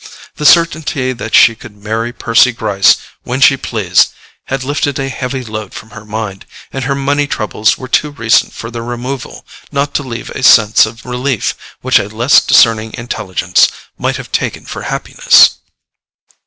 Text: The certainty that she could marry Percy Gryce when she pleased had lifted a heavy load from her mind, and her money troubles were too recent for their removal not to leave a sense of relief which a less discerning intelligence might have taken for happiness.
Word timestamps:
The 0.37 0.47
certainty 0.47 1.13
that 1.13 1.35
she 1.35 1.53
could 1.53 1.77
marry 1.77 2.11
Percy 2.11 2.53
Gryce 2.53 2.97
when 3.21 3.39
she 3.39 3.55
pleased 3.55 4.13
had 4.45 4.63
lifted 4.63 4.97
a 4.97 5.09
heavy 5.09 5.43
load 5.43 5.75
from 5.75 5.91
her 5.91 6.03
mind, 6.05 6.47
and 6.73 6.85
her 6.85 6.95
money 6.95 7.27
troubles 7.27 7.77
were 7.77 7.87
too 7.87 8.09
recent 8.09 8.51
for 8.51 8.71
their 8.71 8.83
removal 8.83 9.45
not 9.71 9.93
to 9.93 10.01
leave 10.01 10.31
a 10.31 10.41
sense 10.41 10.87
of 10.87 11.05
relief 11.05 11.53
which 11.81 11.99
a 11.99 12.09
less 12.09 12.39
discerning 12.41 12.95
intelligence 12.97 13.67
might 13.95 14.17
have 14.17 14.31
taken 14.31 14.65
for 14.65 14.81
happiness. 14.81 15.59